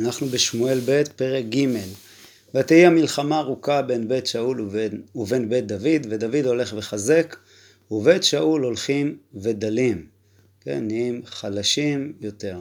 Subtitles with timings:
[0.00, 1.66] אנחנו בשמואל ב', פרק ג'
[2.54, 7.36] ותהי המלחמה ארוכה בין בית שאול ובין, ובין בית דוד, ודוד הולך וחזק,
[7.90, 10.06] ובית שאול הולכים ודלים,
[10.60, 12.58] כן, נהיים חלשים יותר.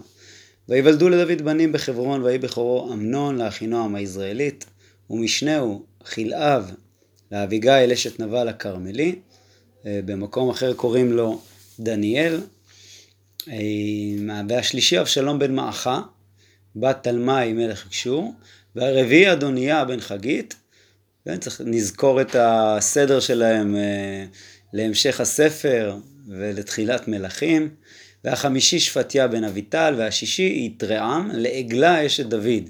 [0.70, 4.65] ויוולדו לדוד בנים בחברון, ויהי בכורו אמנון לאחינועם היזרעאלית,
[5.09, 6.71] ומשנהו חלאב
[7.31, 9.15] לאביגיל אשת נבל הכרמלי,
[9.85, 11.41] אה, במקום אחר קוראים לו
[11.79, 12.41] דניאל,
[13.47, 16.02] אה, והשלישי אבשלום בן מעכה,
[16.76, 18.34] בת תלמי מלך גשור,
[18.76, 20.55] והרביעי אדוניה בן חגית,
[21.26, 24.26] כן, צריך לזכור את הסדר שלהם אה,
[24.73, 25.95] להמשך הספר
[26.28, 27.70] ולתחילת מלכים,
[28.23, 32.70] והחמישי שפטיה בן אביטל, והשישי יתרעם לעגלה אשת דוד.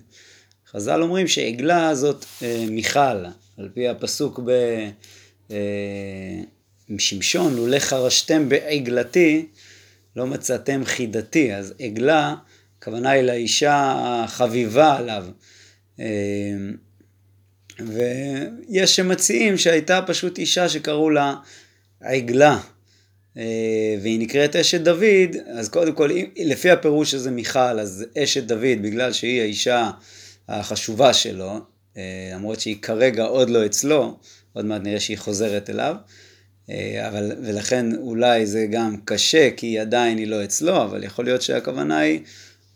[0.72, 3.26] חז"ל אומרים שעגלה זאת אה, מיכל,
[3.58, 4.40] על פי הפסוק
[6.90, 9.46] בשמשון, אה, לולא חרשתם בעגלתי,
[10.16, 12.36] לא מצאתם חידתי, אז עגלה
[12.82, 15.26] הכוונה היא לאישה החביבה עליו.
[16.00, 16.06] אה,
[17.80, 21.36] ויש שמציעים שהייתה פשוט אישה שקראו לה
[22.00, 22.60] עגלה,
[23.38, 28.82] אה, והיא נקראת אשת דוד, אז קודם כל, לפי הפירוש שזה מיכל, אז אשת דוד,
[28.82, 29.92] בגלל שהיא האישה
[30.48, 31.60] החשובה שלו,
[31.98, 34.18] אה, למרות שהיא כרגע עוד לא אצלו,
[34.54, 35.96] עוד מעט נראה שהיא חוזרת אליו,
[37.08, 42.00] אבל, ולכן אולי זה גם קשה, כי עדיין היא לא אצלו, אבל יכול להיות שהכוונה
[42.00, 42.20] היא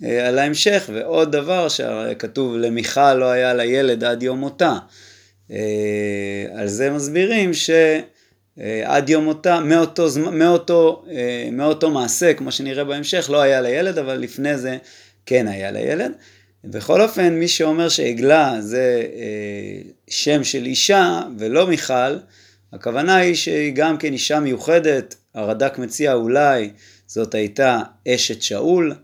[0.03, 4.77] על ההמשך, ועוד דבר שכתוב למיכל לא היה לה ילד עד יום מותה.
[5.51, 13.29] אה, על זה מסבירים שעד יום מותה, מאותו, מאותו, אה, מאותו מעשה, כמו שנראה בהמשך,
[13.29, 14.77] לא היה לה ילד, אבל לפני זה
[15.25, 16.11] כן היה לה ילד.
[16.63, 19.03] בכל אופן, מי שאומר שעגלה זה
[20.09, 22.17] שם של אישה ולא מיכל,
[22.73, 26.69] הכוונה היא שהיא גם כן אישה מיוחדת, הרד"ק מציע אולי
[27.07, 28.97] זאת הייתה אשת שאול, אה,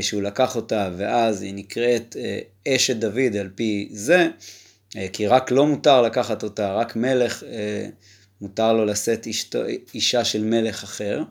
[0.00, 4.28] שהוא לקח אותה ואז היא נקראת אה, אשת דוד על פי זה,
[4.96, 7.42] אה, כי רק לא מותר לקחת אותה, רק מלך
[8.40, 9.58] מותר לו לשאת אשתו,
[9.94, 11.22] אישה של מלך אחר.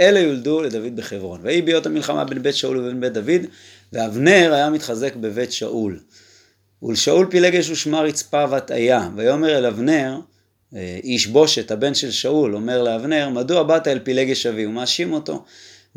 [0.00, 1.40] אלה יולדו לדוד בחברון.
[1.42, 3.46] ויהי ביות המלחמה בין בית שאול ובין בית דוד,
[3.92, 6.00] ואבנר היה מתחזק בבית שאול.
[6.82, 10.20] ולשאול פילגש ושמע רצפה וטעיה, ויאמר אל אבנר,
[11.02, 14.64] איש בושת, הבן של שאול, אומר לאבנר, מדוע באת אל פילגש אבי?
[14.64, 15.44] הוא מאשים אותו.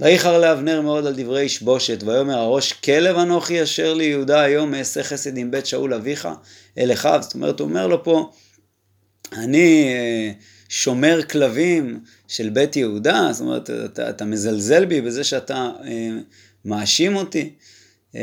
[0.02, 4.76] ויחר לאבנר מאוד על דברי איש בושת, ויאמר הראש כלב אנוכי אשר לי יהודה היום
[4.76, 6.28] אעשה חסד עם בית שאול אביך
[6.78, 8.32] אל אחיו, זאת אומרת הוא אומר לו פה
[9.34, 10.32] אני אה,
[10.70, 16.10] שומר כלבים של בית יהודה, זאת אומרת אתה, אתה מזלזל בי בזה שאתה אה,
[16.66, 17.54] מאשים אותי.
[18.16, 18.22] אה,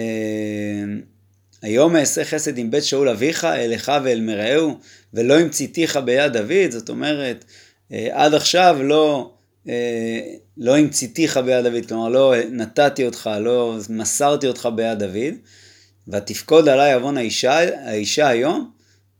[1.62, 4.78] היום אעשה חסד עם בית שאול אביך אל אחיו ואל מרעהו
[5.14, 7.44] ולא עם ציתיך ביד דוד, זאת אומרת
[8.12, 9.32] עד עכשיו לא
[10.56, 15.34] לא המציתיך ביד דוד, כלומר לא נתתי אותך, לא מסרתי אותך ביד דוד,
[16.08, 18.70] ותפקוד עליי עוון האישה, האישה היום,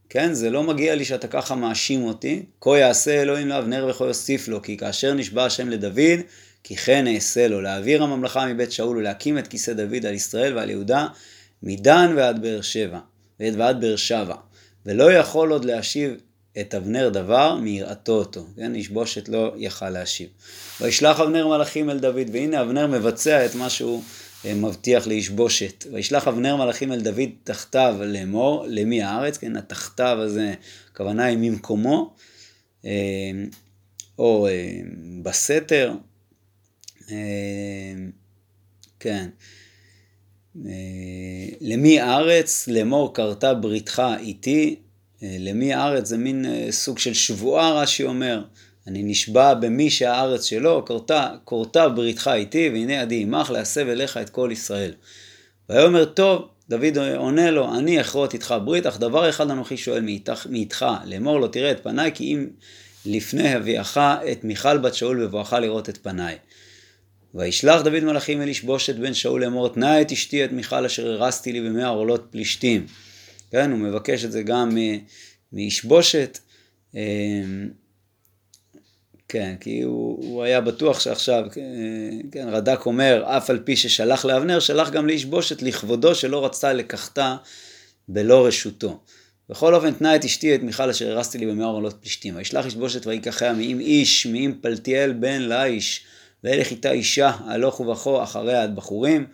[0.08, 4.48] כן, זה לא מגיע לי שאתה ככה מאשים אותי, כה יעשה אלוהים לאבנר וכה יוסיף
[4.48, 6.20] לו, כי כאשר נשבע השם לדוד,
[6.64, 10.70] כי כן אעשה לו, להעביר הממלכה מבית שאול ולהקים את כיסא דוד על ישראל ועל
[10.70, 11.06] יהודה,
[11.62, 12.98] מדן ועד באר שבע,
[13.40, 14.34] ועד באר שבע,
[14.86, 16.14] ולא יכול עוד להשיב
[16.60, 20.28] את אבנר דבר מיראתו אותו, כן, איש בושת לא יכל להשיב.
[20.80, 24.02] וישלח אבנר מלאכים אל דוד, והנה אבנר מבצע את מה שהוא
[24.44, 25.84] אה, מבטיח לאיש בושת.
[25.92, 30.54] וישלח אבנר מלאכים אל דוד תחתיו לאמור, למי הארץ, כן, התחתיו הזה,
[30.92, 32.14] הכוונה היא ממקומו,
[32.84, 32.90] אה,
[34.18, 34.80] או אה,
[35.22, 35.92] בסתר,
[39.00, 39.28] כן.
[41.60, 44.76] למי הארץ לאמור כרתה בריתך איתי
[45.22, 48.42] למי הארץ זה מין אה, סוג של שבועה, רש"י אומר.
[48.86, 50.84] אני נשבע במי שהארץ שלו,
[51.44, 54.92] כורתה, בריתך איתי, והנה ידי עמך להסב אליך את כל ישראל.
[55.70, 60.46] ויאמר טוב, דוד עונה לו, אני אכרות איתך ברית, אך דבר אחד אנוכי שואל מאיתך,
[60.50, 62.46] מאיתך, לאמור לו תראה את פניי, כי אם
[63.06, 63.98] לפני הביאך
[64.32, 66.36] את מיכל בת שאול בבואך לראות את פניי.
[67.34, 71.10] וישלח דוד מלאכים אל איש בושת בן שאול לאמור, תנא את אשתי את מיכל אשר
[71.10, 72.86] הרסתי לי במאה עורלות פלישתים.
[73.50, 74.78] כן, הוא מבקש את זה גם
[75.52, 76.38] מאיש בושת,
[76.94, 77.68] אמ,
[79.28, 81.44] כן, כי הוא, הוא היה בטוח שעכשיו,
[82.32, 86.72] כן, רד"ק אומר, אף על פי ששלח לאבנר, שלח גם לאיש בושת לכבודו שלא רצתה
[86.72, 87.36] לקחתה
[88.08, 89.00] בלא רשותו.
[89.50, 92.36] בכל אופן, תנה את אשתי את מיכל אשר הרסתי לי במאור עולות פלישתים.
[92.36, 96.04] וישלח איש בושת ויקחיה מאם איש, מאם פלטיאל בן לאיש,
[96.44, 99.26] וילך איתה אישה, הלוך ובכו אחריה עד בחורים.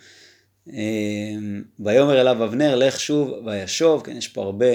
[0.72, 4.66] אמ, ויאמר אליו אבנר, לך שוב וישוב, כן, יש פה הרבה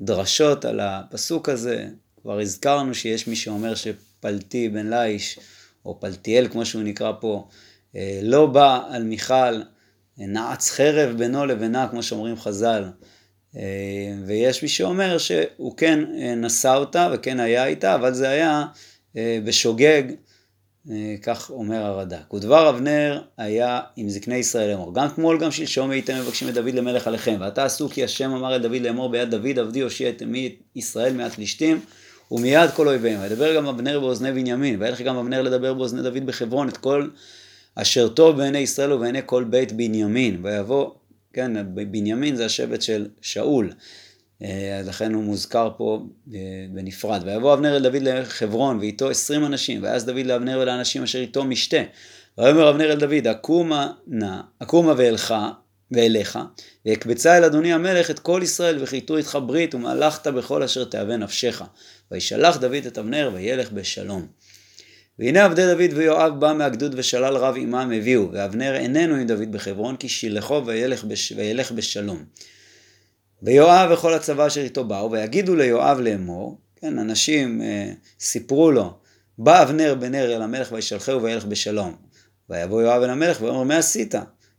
[0.00, 1.86] דרשות על הפסוק הזה,
[2.22, 5.38] כבר הזכרנו שיש מי שאומר שפלטי בן ליש,
[5.84, 7.48] או פלטיאל כמו שהוא נקרא פה,
[7.96, 9.62] אה, לא בא על מיכל
[10.18, 12.84] נעץ חרב בינו לבינה, כמו שאומרים חז"ל.
[14.26, 16.00] ויש מי שאומר שהוא כן
[16.36, 18.64] נשא אותה וכן היה איתה, אבל זה היה
[19.44, 20.02] בשוגג,
[21.22, 22.34] כך אומר הרד"ק.
[22.34, 24.94] ודבר אבנר היה עם זקני ישראל לאמור.
[24.94, 27.36] גם תמול גם שלשום הייתם מבקשים את דוד למלך עליכם.
[27.40, 30.22] ואתה עשו כי השם אמר אל דוד לאמור ביד דוד עבדי הושיע את
[30.76, 31.80] ישראל מעט פלישתים.
[32.30, 33.20] ומיד כל אויביהם.
[33.20, 37.08] וידבר גם אבנר באוזני בנימין, וילך גם אבנר לדבר באוזני דוד בחברון את כל
[37.74, 40.40] אשר טוב בעיני ישראל ובעיני כל בית בנימין.
[40.42, 40.90] ויבוא,
[41.32, 43.72] כן, בנימין זה השבט של שאול.
[44.42, 46.38] אה, לכן הוא מוזכר פה אה,
[46.72, 47.22] בנפרד.
[47.24, 51.82] ויבוא אבנר אל דוד לחברון, ואיתו עשרים אנשים, ויעש דוד לאבנר ולאנשים אשר איתו משתה.
[52.38, 55.34] ויאמר אבנר אל דוד, אקומה נא, אקומה ואלך,
[55.90, 56.38] ואליך,
[56.86, 61.62] ויקבצה אל אדוני המלך את כל ישראל, וכיתו איתך ברית, ומהלכת בכל אשר תאווה נפשך.
[62.10, 64.26] וישלח דוד את אבנר, וילך בשלום.
[65.18, 69.96] והנה עבדי דוד ויואב בא מהגדוד ושלל רב עמם הביאו, ואבנר איננו עם דוד בחברון,
[69.96, 71.32] כי שילחו וילך, בש...
[71.36, 72.24] וילך בשלום.
[73.42, 78.94] ויואב וכל הצבא אשר איתו באו, ויגידו ליואב לאמור, כן, אנשים אה, סיפרו לו,
[79.38, 81.96] בא אבנר בנר אל המלך וישלחהו וילך בשלום.
[82.50, 84.14] ויבוא יואב אל המלך ויאמר, מה עשית?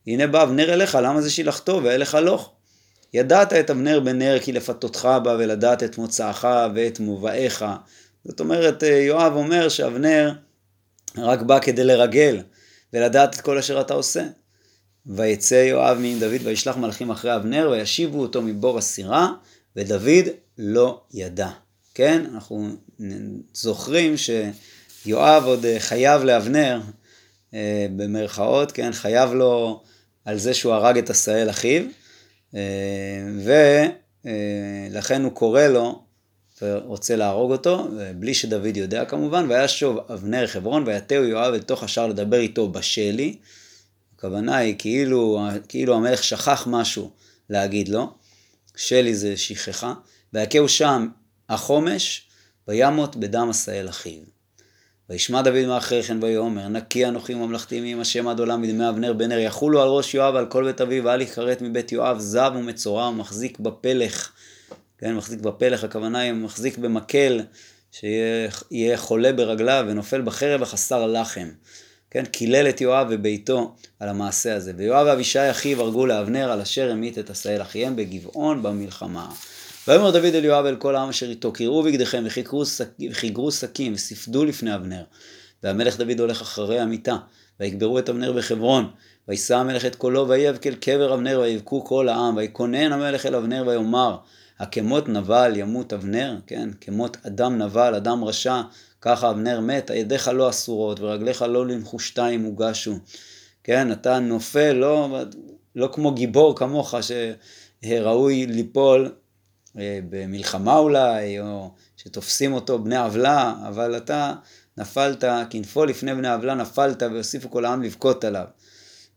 [0.08, 2.54] הנה בא אבנר אליך, למה זה שילחתו ואליך הלוך?
[3.14, 7.66] ידעת את אבנר בן נר כי לפתותך בה ולדעת את מוצאך ואת מובאיך.
[8.26, 10.34] זאת אומרת, אה, יואב אומר שאבנר
[11.18, 12.42] רק בא כדי לרגל
[12.94, 14.24] ולדעת את כל אשר אתה עושה.
[15.06, 19.32] ויצא יואב מעם דוד וישלח מלאכים אחרי אבנר וישיבו אותו מבור הסירה
[19.76, 20.26] ודוד
[20.58, 21.50] לא ידע.
[21.94, 22.70] כן, אנחנו
[23.54, 26.82] זוכרים שיואב עוד אה, חייב לאבנר,
[27.54, 29.84] אה, במרכאות, כן, חייב לו
[30.26, 31.84] על זה שהוא הרג את עשאל אחיו,
[33.44, 36.04] ולכן הוא קורא לו
[36.62, 42.08] ורוצה להרוג אותו, בלי שדוד יודע כמובן, וישוב אבנר חברון ויתהו יואב אל תוך השער
[42.08, 43.36] לדבר איתו בשלי.
[44.22, 47.12] הכוונה היא כאילו, כאילו המלך שכח משהו
[47.50, 48.14] להגיד לו,
[48.76, 49.94] שלי זה שכחה,
[50.34, 51.08] ויכהו שם
[51.50, 52.28] החומש,
[52.68, 54.22] וימות בדם עשאל אחיו.
[55.10, 59.30] וישמע דוד מאחרי כן ויאמר, נקי אנוכי ממלכתי מעם השם עד עולם מדמי אבנר בן
[59.30, 63.08] נר, יחולו על ראש יואב ועל כל בית אביו, ואל יכרת מבית יואב זב ומצורע
[63.08, 64.32] ומחזיק בפלך.
[64.98, 67.42] כן, מחזיק בפלך, הכוונה היא מחזיק במקל,
[67.92, 71.50] שיהיה חולה ברגליו ונופל בחרב החסר לחם.
[72.12, 74.74] כן, קילל את יואב וביתו על המעשה הזה.
[74.78, 79.30] ויואב ואבישי אחיו הרגו לאבנר על אשר המית את עשאל אחיהם בגבעון במלחמה.
[79.88, 82.24] ויאמר דוד אל יואב אל כל העם אשר איתו, קראו בגדיכם
[83.10, 85.04] וחיגרו שקים וספדו לפני אבנר.
[85.64, 87.18] והמלך דוד הולך אחרי המיטה,
[87.60, 88.90] ויקברו את אבנר בחברון.
[89.28, 92.36] וישא המלך את קולו ויבקל קבר אבנר ויבכו כל העם.
[92.38, 94.18] ויקונן המלך אל אבנר ויאמר,
[94.60, 98.62] הכמות נבל ימות אבנר, כן, כמות אדם נבל, אדם רשע,
[99.02, 102.96] ככה אבנר מת, ידיך לא אסורות ורגליך לא לנחושתיים הוגשו.
[103.64, 105.18] כן, אתה נופל, לא,
[105.76, 106.96] לא כמו גיבור כמוך
[107.84, 109.16] שראוי ליפול
[109.78, 114.34] אה, במלחמה אולי, או שתופסים אותו בני עוולה, אבל אתה
[114.78, 118.46] נפלת, כנפו לפני בני עוולה נפלת והוסיפו כל העם לבכות עליו.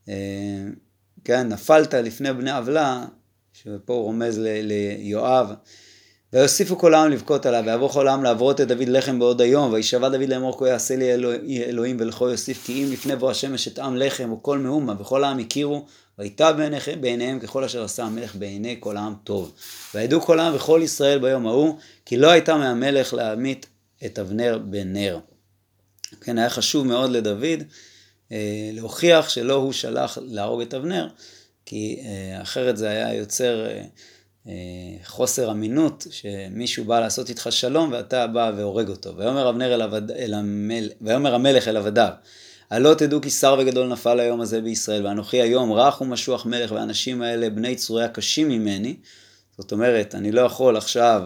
[0.09, 0.15] אה,
[1.25, 3.05] כן, נפלת לפני בני עוולה,
[3.53, 5.53] שפה הוא רומז ליואב,
[6.35, 10.09] ויוסיפו כל העם לבכות עליו, ויעבור כל העם לעברות את דוד לחם בעוד היום, וישבע
[10.09, 11.15] דוד לאמור כה יעשה לי
[11.65, 15.39] אלוהים ולכל יוסיף, כי אם לפני בוא השמש אטעם לחם או כל מאומה, וכל העם
[15.39, 15.87] הכירו
[16.19, 16.53] והייתה
[17.01, 19.53] בעיניהם ככל אשר עשה המלך בעיני כל העם טוב.
[19.95, 23.67] וידעו כל העם וכל ישראל ביום ההוא, כי לא הייתה מהמלך להמית
[24.07, 25.19] את אבנר בן נר.
[26.21, 27.63] כן, היה חשוב מאוד לדוד
[28.33, 31.09] אה, להוכיח שלא הוא שלח להרוג את אבנר,
[31.67, 33.83] כי אה, אחרת זה היה יוצר אה,
[35.05, 39.17] חוסר אמינות, שמישהו בא לעשות איתך שלום ואתה בא והורג אותו.
[39.17, 42.11] ויאמר אבנר אל, עבד, אל המל, ויאמר המלך אל עבדיו,
[42.71, 47.23] הלא תדעו כי שר וגדול נפל היום הזה בישראל, ואנוכי היום רך ומשוח מלך, והאנשים
[47.23, 48.97] האלה בני צרויה קשים ממני.
[49.59, 51.23] זאת אומרת, אני לא יכול עכשיו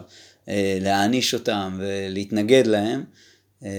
[0.49, 3.05] אה, להעניש אותם ולהתנגד להם,
[3.65, 3.71] אה,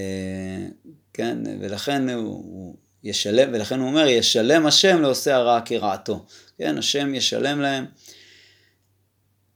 [1.12, 6.24] כן, ולכן הוא, הוא ישלם, ולכן הוא אומר, ישלם השם לעושה הרע כרעתו.
[6.58, 7.86] כן, השם ישלם להם.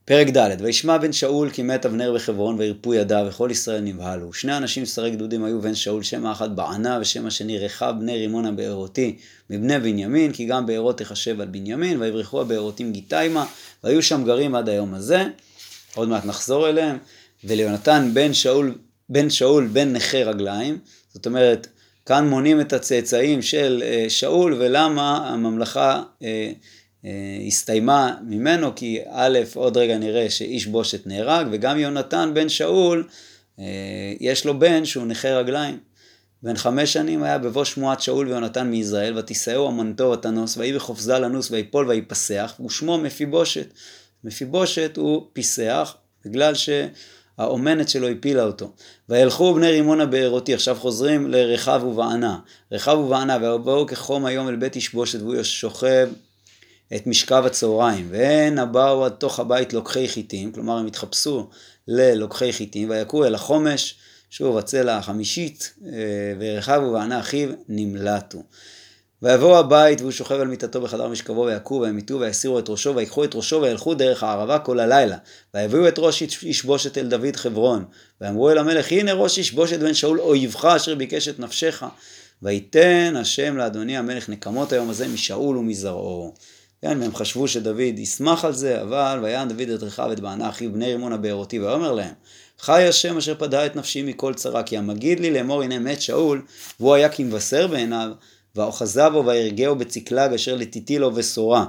[0.07, 4.33] פרק ד' וישמע בן שאול כי מת אבנר בחברון וירפו ידיו וכל ישראל נבהלו.
[4.33, 8.47] שני אנשים שרי גדודים היו בן שאול שם האחד בענה ושם השני רחב בני רימון
[8.47, 9.17] הבארותי
[9.51, 13.47] מבני בנימין כי גם בארות תחשב על בנימין ויברחו הבארותים גיתיימה
[13.85, 15.25] והיו שם גרים עד היום הזה.
[15.95, 16.99] עוד מעט נחזור אליהם.
[17.45, 18.75] וליונתן בן שאול
[19.09, 20.79] בן שאול בן נכה רגליים.
[21.15, 21.67] זאת אומרת
[22.07, 26.53] כאן מונים את הצאצאים של אה, שאול ולמה הממלכה אה,
[27.47, 33.09] הסתיימה ממנו, כי א', עוד רגע נראה שאיש בושת נהרג, וגם יונתן בן שאול,
[33.59, 33.65] אה,
[34.21, 35.79] יש לו בן שהוא נכה רגליים.
[36.43, 41.51] בן חמש שנים היה בבוא שמועת שאול ויונתן מיזרעאל, ותישאהו אמנתו ותנוס, ויהי בחופזה לנוס
[41.51, 43.67] ויפול ויפסח, ושמו מפיבושת.
[44.25, 48.73] מפיבושת הוא פיסח, בגלל שהאומנת שלו הפילה אותו.
[49.09, 52.39] וילכו בני רימון הבארותי, עכשיו חוזרים לרחב ובענה.
[52.73, 56.09] רחב ובענה, ויבואו כחום היום אל בית ישבושת, והוא שוכב
[56.97, 58.07] את משכב הצהריים.
[58.11, 61.49] והן באו עד תוך הבית לוקחי חיטים, כלומר הם התחפשו
[61.88, 63.95] ללוקחי חיטים, ויקו אל החומש,
[64.31, 65.91] שוב הצלע החמישית, אה,
[66.38, 68.43] ורחב ובענה אחיו נמלטו.
[69.25, 73.35] ויבוא הבית והוא שוכב על מיטתו בחדר משכבו ויכו וימיתו ויסירו את ראשו ויקחו את
[73.35, 75.17] ראשו וילכו דרך הערבה כל הלילה
[75.55, 77.85] ויביאו את ראש ישבושת אל דוד חברון
[78.21, 81.83] ואמרו אל המלך הנה ראש ישבושת בן שאול אויבך אשר ביקש את נפשך
[82.43, 86.35] ויתן השם לאדוני המלך נקמות היום הזה משאול ומזרעו
[86.85, 90.73] כן, והם חשבו שדוד ישמח על זה, אבל ויען דוד את רכב את בענה אחיו
[90.73, 92.12] בני רימון הבארותי, ויאמר להם,
[92.59, 96.43] חי השם אשר פדה את נפשי מכל צרה, כי המגיד לי לאמור הנה מת שאול,
[96.81, 98.11] והוא היה כמבשר בעיניו,
[98.57, 101.67] ואוחזה בו וירגהו בצקלג אשר לטיטי לו בשורה.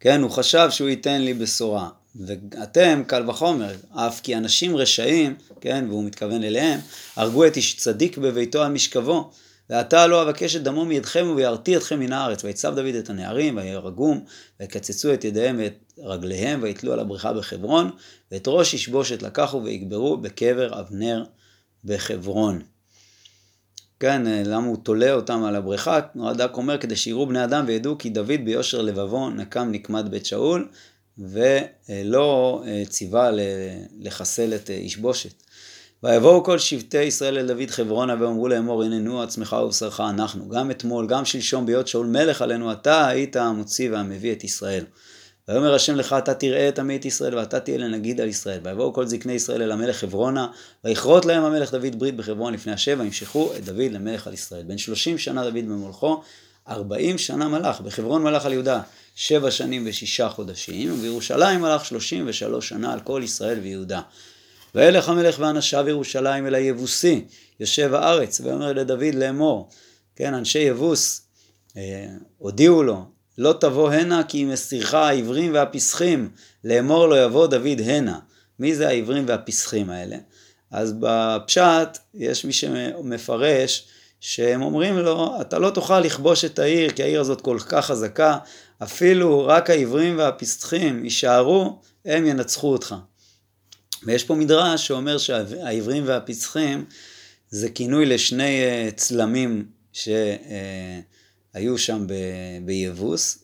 [0.00, 1.88] כן, הוא חשב שהוא ייתן לי בשורה.
[2.26, 6.80] ואתם, קל וחומר, אף כי אנשים רשעים, כן, והוא מתכוון אליהם,
[7.16, 9.30] הרגו את איש צדיק בביתו על משכבו.
[9.72, 12.44] ועתה לא אבקש את דמו מידכם וירתיע אתכם מן הארץ.
[12.44, 14.24] ויצב דוד את הנערים, ויהרגום,
[14.60, 17.90] ויקצצו את ידיהם ואת רגליהם, ויתלו על הבריכה בחברון,
[18.32, 21.24] ואת ראש ישבושת לקחו ויגברו בקבר אבנר
[21.84, 22.62] בחברון.
[24.00, 26.00] כן, למה הוא תולה אותם על הבריכה?
[26.14, 30.26] נועד רק אומר כדי שיראו בני אדם וידעו כי דוד ביושר לבבו נקם נקמת בית
[30.26, 30.68] שאול
[31.18, 33.30] ולא אה, ציווה
[34.00, 35.42] לחסל את ישבושת.
[36.04, 41.06] ויבואו כל שבטי ישראל אל דוד חברונה ואמרו לאמור הננו עצמך ובשרך אנחנו גם אתמול
[41.06, 44.84] גם שלשום ביות שאול מלך עלינו אתה היית המוציא והמביא את ישראל.
[45.48, 48.60] ויאמר השם לך אתה תראה את עמי את ישראל ואתה תהיה לנגיד על ישראל.
[48.62, 50.46] ויבואו כל זקני ישראל אל המלך חברונה
[50.84, 54.62] ויכרות להם המלך דוד ברית בחברון לפני השם וימשכו את דוד למלך על ישראל.
[54.62, 56.22] בן שלושים שנה דוד במולכו
[56.68, 58.80] ארבעים שנה מלך בחברון מלך על יהודה
[59.14, 64.00] שבע שנים ושישה חודשים ובירושלים מלך שלושים ושלוש שנה על כל ישראל ויהודה.
[64.74, 67.24] וילך המלך ואנשיו ירושלים אל היבוסי,
[67.60, 69.68] יושב הארץ, ואומר לדוד לאמור,
[70.16, 71.22] כן, אנשי יבוס
[71.76, 72.06] אה,
[72.38, 73.04] הודיעו לו,
[73.38, 76.30] לא תבוא הנה כי אם אסירך העברים והפסחים,
[76.64, 78.18] לאמור לא יבוא דוד הנה.
[78.58, 80.16] מי זה העברים והפסחים האלה?
[80.70, 83.88] אז בפשט יש מי שמפרש
[84.20, 88.38] שהם אומרים לו, אתה לא תוכל לכבוש את העיר, כי העיר הזאת כל כך חזקה,
[88.82, 92.94] אפילו רק העברים והפסחים יישארו, הם ינצחו אותך.
[94.06, 96.84] ויש פה מדרש שאומר שהעברים והפצחים
[97.50, 102.06] זה כינוי לשני אה, צלמים שהיו שם
[102.64, 103.38] ביבוס,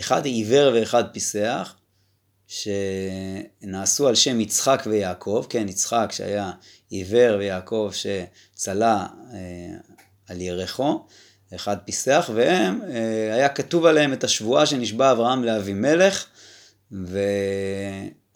[0.00, 1.74] אחד עיוור ואחד פיסח,
[2.46, 6.52] שנעשו על שם יצחק ויעקב, כן, יצחק שהיה
[6.90, 9.38] עיוור ויעקב שצלה אה,
[10.28, 11.06] על ירחו,
[11.54, 16.26] אחד פיסח, והם, אה, היה כתוב עליהם את השבועה שנשבע אברהם לאבימלך,
[16.92, 17.18] ו...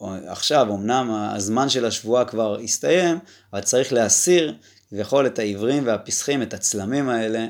[0.01, 3.19] עכשיו, אמנם הזמן של השבועה כבר הסתיים,
[3.53, 4.55] אבל צריך להסיר
[4.91, 7.47] כביכול את העברים והפסחים, את הצלמים האלה,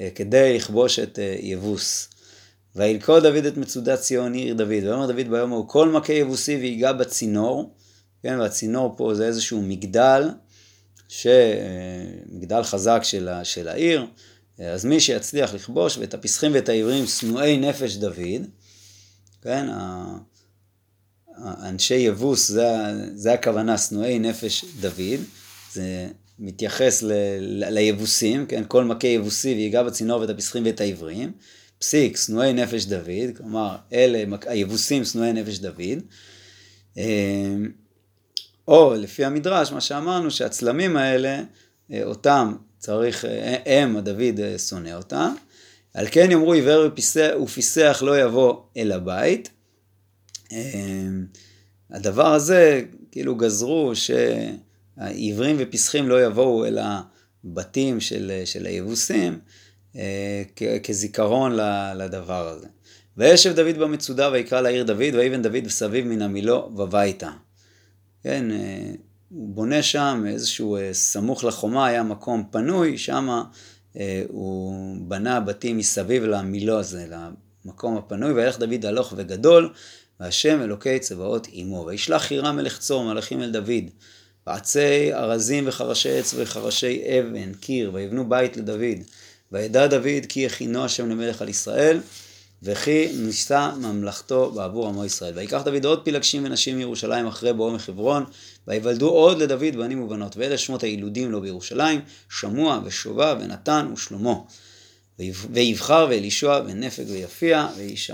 [0.00, 2.08] אה, כדי לכבוש את אה, יבוס.
[2.76, 6.92] וילכוד דוד את מצודת ציון עיר דוד, ויאמר דוד ביום ההוא כל מכה יבוסי ויגע
[6.92, 7.74] בצינור,
[8.22, 10.28] כן, והצינור פה זה איזשהו מגדל,
[11.08, 11.26] ש...
[11.26, 13.44] אה, מגדל חזק של, ה...
[13.44, 14.06] של העיר,
[14.58, 18.46] אז מי שיצליח לכבוש ואת הפסחים ואת העברים שנואי נפש דוד,
[19.42, 19.66] כן,
[21.44, 22.66] אנשי יבוס, זה,
[23.14, 25.20] זה הכוונה, שנואי נפש דוד,
[25.72, 31.32] זה מתייחס ל, ל, ליבוסים, כן, כל מכה יבוסי ויגע בצינור ואת הפסחים ואת העברים,
[31.78, 35.98] פסיק, שנואי נפש דוד, כלומר, אלה היבוסים שנואי נפש דוד,
[36.96, 37.70] אמ,
[38.68, 41.42] או לפי המדרש, מה שאמרנו, שהצלמים האלה,
[41.92, 45.34] אה, אותם צריך, אה, הם, דוד אה, שונא אותם,
[45.94, 46.90] על כן יאמרו עיוור
[47.42, 49.50] ופיסח לא יבוא אל הבית,
[51.90, 56.78] הדבר הזה, כאילו גזרו שהעיוורים ופסחים לא יבואו אל
[57.44, 59.38] הבתים של, של היבוסים
[59.96, 60.42] אה,
[60.82, 61.52] כזיכרון
[61.96, 62.66] לדבר הזה.
[63.16, 67.30] וישב דוד במצודה ויקרא לעיר דוד, ויבן דוד וסביב מן המילו בביתה.
[68.22, 68.90] כן, אה,
[69.28, 73.42] הוא בונה שם איזשהו אה, סמוך לחומה, היה מקום פנוי, שם
[74.28, 77.06] הוא בנה בתים מסביב למילו הזה,
[77.64, 79.72] למקום הפנוי, וילך דוד הלוך וגדול,
[80.20, 81.84] והשם אלוקי צבאות עמו.
[81.86, 83.84] וישלח חירם מלך צור מלאכים אל דוד.
[84.46, 88.98] ועצי ארזים וחרשי עץ וחרשי אבן, קיר, ויבנו בית לדוד.
[89.52, 92.00] וידע דוד כי יכינו השם למלך על ישראל,
[92.62, 95.32] וכי נישא ממלכתו בעבור עמו ישראל.
[95.36, 98.24] ויקח דוד עוד פילגשים ונשים מירושלים אחרי בואו מחברון,
[98.68, 104.34] ויוולדו עוד לדוד בנים ובנות, ואלה שמות הילודים לו בירושלים, שמוע ושובב ונתן ושלמה.
[105.50, 107.68] ויבחר ואלישוע ונפק ויפיע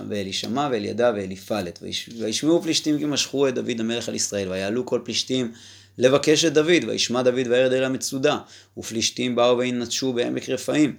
[0.09, 1.83] ואלישמע ואלידע ואליפלת.
[2.19, 5.53] וישמעו פלישתים כי משכו את דוד המלך על ישראל, ויעלו כל פלישתים
[5.99, 8.39] לבקש את דוד, וישמע דוד וירד אל המצודה,
[8.79, 10.97] ופלישתים באו וינטשו בעמק רפאים.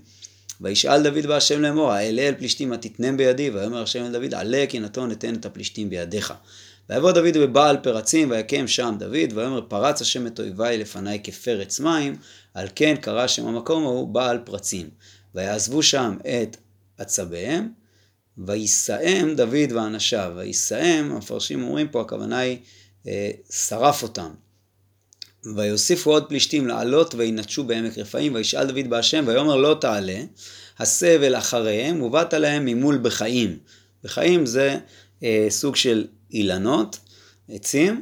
[0.62, 4.80] וישאל דוד בהשם לאמור, האלה אל פלישתים התתנם בידי, ויאמר השם אל דוד, עלה כי
[4.80, 6.34] נתון אתן את הפלישתים בידיך.
[6.90, 12.16] ויבוא דוד בבעל פרצים, ויקם שם דוד, ויאמר פרץ השם את אויבי לפניי כפרץ מים,
[12.54, 14.90] על כן קרא שם המקום ההוא בעל פרצים.
[15.36, 16.58] ויעזבו שם את
[16.98, 17.70] עצביהם,
[18.38, 20.34] ויסאם דוד ואנשיו.
[20.36, 22.58] ויסאם, המפרשים אומרים פה, הכוונה היא,
[23.08, 24.32] אה, שרף אותם.
[25.56, 30.24] ויוסיפו עוד פלישתים לעלות וינטשו בעמק רפאים, וישאל דוד בהשם, ויאמר לא תעלה,
[30.80, 33.58] הסבל אחריהם, ובאת להם ממול בחיים.
[34.04, 34.78] בחיים זה
[35.24, 37.00] אה, סוג של אילנות,
[37.50, 38.02] עצים,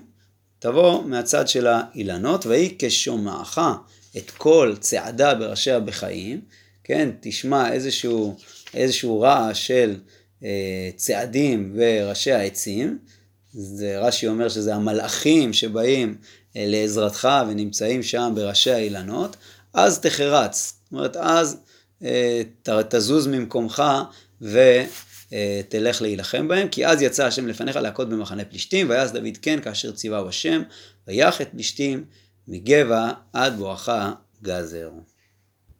[0.60, 3.60] תבוא מהצד של האילנות, ויהי כשומעך
[4.18, 6.42] את כל צעדה בראשיה בחיים,
[6.84, 8.36] כן, תשמע איזשהו,
[8.74, 9.96] איזשהו רעש של
[10.44, 12.98] אה, צעדים וראשי העצים,
[13.54, 16.18] זה רש"י אומר שזה המלאכים שבאים
[16.56, 19.36] אה, לעזרתך ונמצאים שם בראשי האילנות,
[19.74, 20.74] אז תחרץ.
[20.84, 21.58] זאת אומרת, אז
[22.04, 22.42] אה,
[22.90, 23.84] תזוז ממקומך
[24.42, 29.92] ותלך להילחם בהם, כי אז יצא השם לפניך להכות במחנה פלישתים, ויעש דוד כן כאשר
[29.92, 30.62] ציווהו השם,
[31.08, 32.06] ויח את פלישתים
[32.48, 34.13] מגבע עד בואכה
[34.44, 34.90] גזר.